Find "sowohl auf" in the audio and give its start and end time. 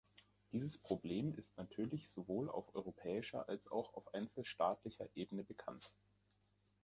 2.09-2.73